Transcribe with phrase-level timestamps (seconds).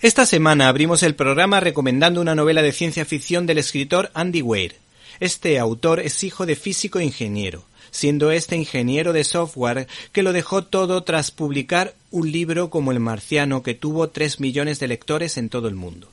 [0.00, 4.76] Esta semana abrimos el programa recomendando una novela de ciencia ficción del escritor Andy Weir.
[5.18, 10.32] Este autor es hijo de físico e ingeniero, siendo este ingeniero de software que lo
[10.32, 15.36] dejó todo tras publicar un libro como El Marciano que tuvo 3 millones de lectores
[15.36, 16.08] en todo el mundo.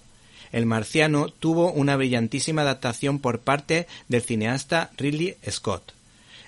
[0.51, 5.93] El Marciano tuvo una brillantísima adaptación por parte del cineasta Ridley Scott.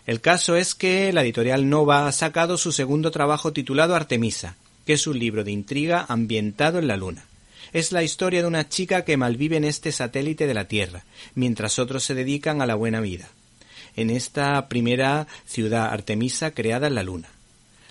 [0.08, 4.56] El caso es que la editorial Nova ha sacado su segundo trabajo titulado Artemisa,
[4.88, 7.26] que es un libro de intriga ambientado en la Luna.
[7.74, 11.04] Es la historia de una chica que malvive en este satélite de la Tierra,
[11.36, 13.28] mientras otros se dedican a la buena vida.
[13.98, 17.28] En esta primera ciudad Artemisa creada en la Luna.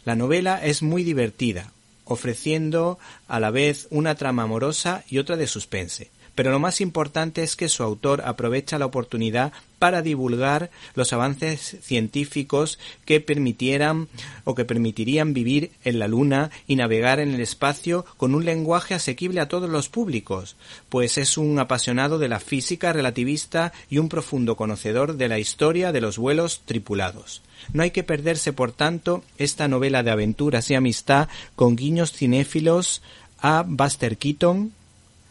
[0.06, 1.70] La novela es muy divertida,
[2.06, 6.10] ofreciendo a la vez una trama amorosa y otra de suspense.
[6.36, 11.78] Pero lo más importante es que su autor aprovecha la oportunidad para divulgar los avances
[11.82, 14.08] científicos que permitieran
[14.44, 18.94] o que permitirían vivir en la Luna y navegar en el espacio con un lenguaje
[18.94, 20.56] asequible a todos los públicos,
[20.90, 25.90] pues es un apasionado de la física relativista y un profundo conocedor de la historia
[25.90, 27.42] de los vuelos tripulados.
[27.72, 33.02] No hay que perderse, por tanto, esta novela de aventuras y amistad con guiños cinéfilos
[33.40, 34.72] a Buster Keaton,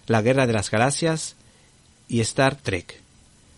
[0.08, 1.36] La Guerra de las Galaxias
[2.08, 3.02] y Star Trek.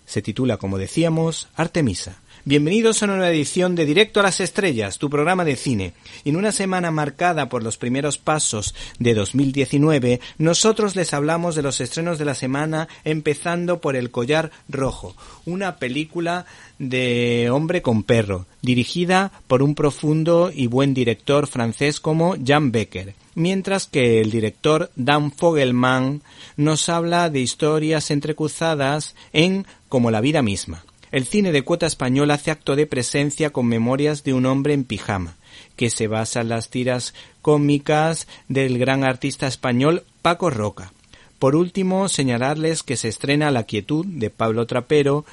[0.06, 2.18] Se titula, como decíamos, Artemisa.
[2.47, 5.91] Bienvenidos a una nueva edición de Directo a las Estrellas, tu programa de cine.
[6.24, 11.81] En una semana marcada por los primeros pasos de 2019, nosotros les hablamos de los
[11.81, 15.13] estrenos de la semana, empezando por El Collar Rojo,
[15.46, 16.46] una película
[16.80, 23.13] de hombre con perro, dirigida por un profundo y buen director francés como Jan Becker
[23.36, 26.24] mientras que el director Dan Fogelman
[26.56, 30.87] nos habla de historias entrecruzadas en Como la vida misma.
[31.12, 34.84] El cine de cuota española hace acto de presencia con memorias de un hombre en
[34.84, 35.38] pijama,
[35.78, 40.91] que se basa en las tiras cómicas del gran artista español Paco Roca.
[41.40, 45.25] Por último, señalarles que se estrena La quietud de Pablo Trapero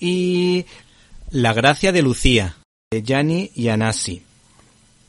[0.00, 0.64] y
[1.30, 2.56] La gracia de Lucía
[2.90, 4.22] de Gianni Yanasi.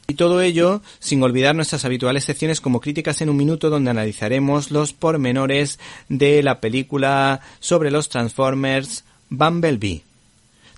[0.08, 4.70] Y todo ello sin olvidar nuestras habituales secciones como Críticas en un Minuto, donde analizaremos
[4.70, 10.11] los pormenores de la película sobre los Transformers Bumblebee.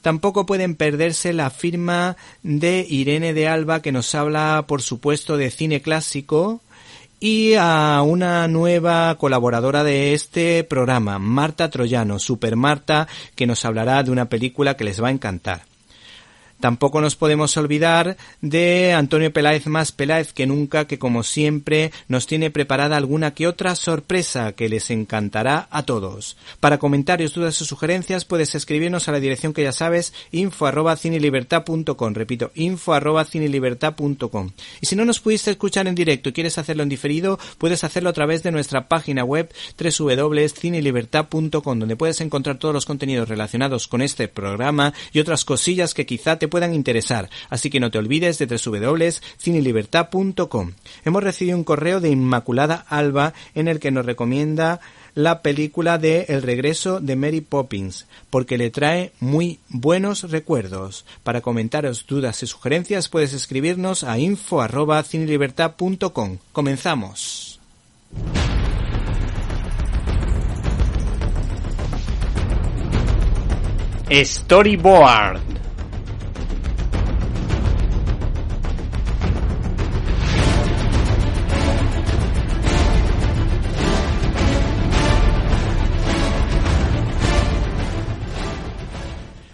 [0.03, 5.49] Tampoco pueden perderse la firma de Irene de Alba, que nos habla, por supuesto, de
[5.49, 6.59] cine clásico,
[7.21, 14.03] y a una nueva colaboradora de este programa, Marta Troyano, Super Marta, que nos hablará
[14.03, 15.72] de una película que les va a encantar.
[16.63, 22.25] Tampoco nos podemos olvidar de Antonio Peláez más Peláez que nunca, que como siempre nos
[22.25, 26.37] tiene preparada alguna que otra sorpresa que les encantará a todos.
[26.61, 30.95] Para comentarios, dudas o sugerencias puedes escribirnos a la dirección que ya sabes, info arroba
[30.95, 32.13] cinelibertad.com.
[32.13, 34.51] Repito, info arroba cinelibertad.com.
[34.79, 38.09] Y si no nos pudiste escuchar en directo y quieres hacerlo en diferido, puedes hacerlo
[38.09, 44.01] a través de nuestra página web www.cinelibertad.com, donde puedes encontrar todos los contenidos relacionados con
[44.01, 48.37] este programa y otras cosillas que quizá te puedan interesar, así que no te olvides
[48.37, 50.73] de www.cinelibertad.com.
[51.03, 54.79] Hemos recibido un correo de Inmaculada Alba en el que nos recomienda
[55.15, 61.05] la película de El regreso de Mary Poppins, porque le trae muy buenos recuerdos.
[61.23, 66.37] Para comentarios, dudas y sugerencias puedes escribirnos a info@cinelibertad.com.
[66.51, 67.59] Comenzamos.
[74.11, 75.52] Storyboard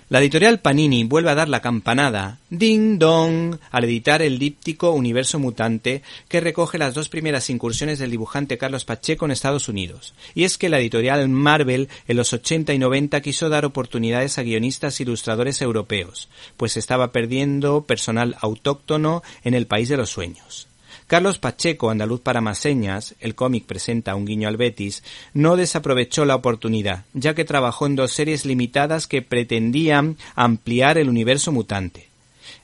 [0.10, 5.38] La editorial Panini vuelve a dar la campanada, ding dong, al editar el díptico Universo
[5.38, 10.16] Mutante, que recoge las dos primeras incursiones del dibujante Carlos Pacheco en Estados Unidos.
[10.34, 14.42] Y es que la editorial Marvel en los 80 y 90 quiso dar oportunidades a
[14.42, 16.28] guionistas e ilustradores europeos,
[16.58, 20.69] pues estaba perdiendo personal autóctono en el país de los sueños.
[21.10, 25.02] Carlos Pacheco, andaluz para más señas, el cómic presenta un guiño al Betis,
[25.34, 31.10] no desaprovechó la oportunidad, ya que trabajó en dos series limitadas que pretendían ampliar el
[31.10, 32.10] universo mutante.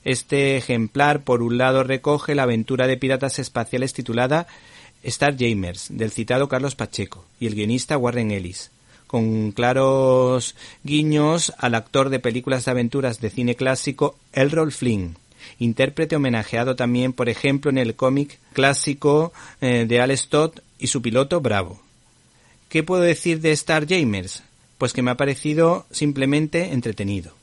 [0.04, 4.46] Este ejemplar, por un lado, recoge la aventura de piratas espaciales titulada
[5.04, 8.70] Starjamers, del citado Carlos Pacheco, y el guionista Warren Ellis,
[9.08, 15.18] con claros guiños al actor de películas de aventuras de cine clásico Elroy Flynn,
[15.60, 21.02] intérprete homenajeado también, por ejemplo, en el cómic clásico eh, de Al Stott y su
[21.02, 21.80] piloto Bravo.
[22.70, 24.44] ¿Qué puedo decir de Starjamers?
[24.78, 27.34] Pues que me ha parecido simplemente entretenido.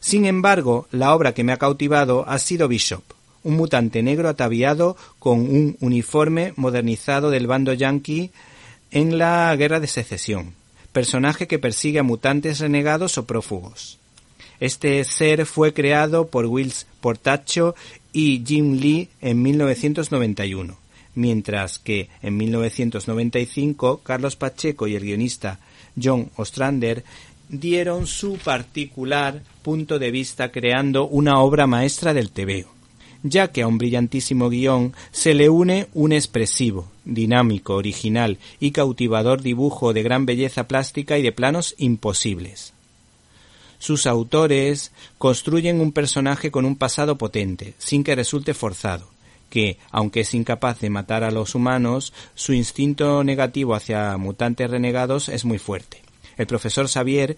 [0.00, 3.02] Sin embargo, la obra que me ha cautivado ha sido Bishop,
[3.42, 8.30] un mutante negro ataviado con un uniforme modernizado del bando yankee
[8.90, 10.54] en la Guerra de Secesión,
[10.92, 13.98] personaje que persigue a mutantes renegados o prófugos.
[14.60, 17.74] Este ser fue creado por Wills Portacho
[18.12, 20.76] y Jim Lee en 1991,
[21.14, 25.58] mientras que en 1995 Carlos Pacheco y el guionista
[26.00, 27.04] John Ostrander
[27.48, 32.68] dieron su particular punto de vista creando una obra maestra del tebeo,
[33.22, 39.42] ya que a un brillantísimo guion se le une un expresivo, dinámico, original y cautivador
[39.42, 42.72] dibujo de gran belleza plástica y de planos imposibles.
[43.78, 49.08] Sus autores construyen un personaje con un pasado potente, sin que resulte forzado,
[49.50, 55.28] que, aunque es incapaz de matar a los humanos, su instinto negativo hacia mutantes renegados
[55.28, 56.02] es muy fuerte.
[56.36, 57.36] El profesor Xavier,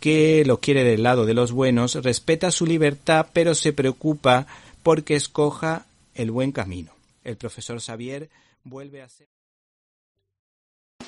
[0.00, 4.46] que lo quiere del lado de los buenos, respeta su libertad, pero se preocupa
[4.82, 6.92] porque escoja el buen camino.
[7.24, 8.28] El profesor Xavier
[8.64, 9.35] vuelve a ser.